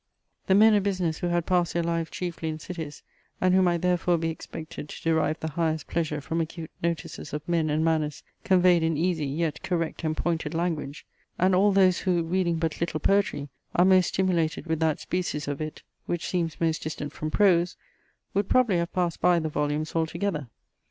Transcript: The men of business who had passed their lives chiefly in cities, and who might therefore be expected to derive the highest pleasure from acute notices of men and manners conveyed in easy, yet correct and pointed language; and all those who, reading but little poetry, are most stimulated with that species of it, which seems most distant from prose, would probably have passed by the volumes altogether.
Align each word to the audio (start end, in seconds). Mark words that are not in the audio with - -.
The 0.47 0.55
men 0.55 0.73
of 0.73 0.81
business 0.81 1.19
who 1.19 1.27
had 1.27 1.45
passed 1.45 1.75
their 1.75 1.83
lives 1.83 2.09
chiefly 2.09 2.49
in 2.49 2.57
cities, 2.57 3.03
and 3.39 3.53
who 3.53 3.61
might 3.61 3.83
therefore 3.83 4.17
be 4.17 4.31
expected 4.31 4.89
to 4.89 5.03
derive 5.03 5.39
the 5.39 5.51
highest 5.51 5.85
pleasure 5.85 6.19
from 6.19 6.41
acute 6.41 6.71
notices 6.81 7.33
of 7.33 7.47
men 7.47 7.69
and 7.69 7.85
manners 7.85 8.23
conveyed 8.43 8.81
in 8.81 8.97
easy, 8.97 9.27
yet 9.27 9.61
correct 9.61 10.03
and 10.03 10.17
pointed 10.17 10.55
language; 10.55 11.05
and 11.37 11.53
all 11.53 11.71
those 11.71 11.99
who, 11.99 12.23
reading 12.23 12.55
but 12.55 12.81
little 12.81 12.99
poetry, 12.99 13.49
are 13.75 13.85
most 13.85 14.07
stimulated 14.07 14.65
with 14.65 14.79
that 14.79 14.99
species 14.99 15.47
of 15.47 15.61
it, 15.61 15.83
which 16.07 16.27
seems 16.27 16.59
most 16.59 16.81
distant 16.81 17.13
from 17.13 17.29
prose, 17.29 17.77
would 18.33 18.49
probably 18.49 18.77
have 18.77 18.91
passed 18.91 19.21
by 19.21 19.37
the 19.37 19.49
volumes 19.49 19.95
altogether. 19.95 20.47